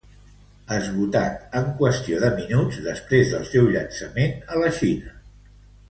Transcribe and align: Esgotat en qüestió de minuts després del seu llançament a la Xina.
Esgotat 0.77 1.59
en 1.59 1.67
qüestió 1.83 2.23
de 2.25 2.33
minuts 2.39 2.81
després 2.89 3.37
del 3.37 3.47
seu 3.53 3.71
llançament 3.77 4.39
a 4.57 4.63
la 4.65 4.77
Xina. 4.81 5.19